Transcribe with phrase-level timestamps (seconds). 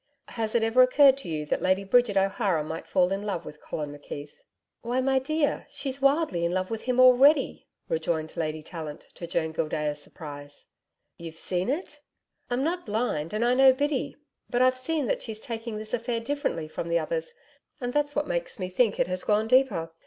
[0.29, 3.61] 'Has it ever occurred to you that Lady Bridget O'Hara might fall in love with
[3.61, 4.31] Colin McKeith?'
[4.81, 9.51] 'Why, my dear, she's wildly in love with him already,' rejoined Lady Tallant, to Joan
[9.53, 10.71] Gildea's surprise.
[11.19, 11.99] 'You've seen it?'
[12.49, 14.15] 'I'm not blind, and I know Biddy.
[14.49, 17.35] But I've seen that she's taking this affair differently from the others,
[17.79, 19.91] and that's what makes me think it has gone deeper.